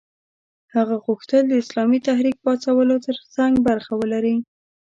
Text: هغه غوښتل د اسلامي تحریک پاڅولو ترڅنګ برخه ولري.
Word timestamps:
هغه 0.75 0.95
غوښتل 1.05 1.43
د 1.47 1.53
اسلامي 1.63 1.99
تحریک 2.07 2.35
پاڅولو 2.45 2.95
ترڅنګ 3.07 3.53
برخه 3.67 3.91
ولري. 4.01 4.35